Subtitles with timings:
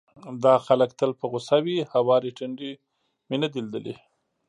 [0.43, 2.71] دا خلک تل په غوسه وي، هوارې ټنډې
[3.27, 3.95] مې نه دي ليدلې،